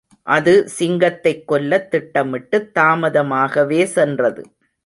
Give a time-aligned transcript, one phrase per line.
[0.27, 4.43] அது சிங்கத்தைக் கொல்லத் திட்டுமிட்டுத் தாமதமாகவே சென்றது.